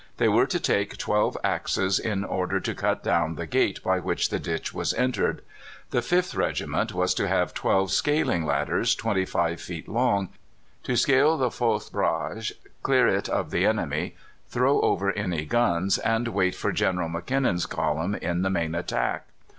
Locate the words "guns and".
15.45-16.29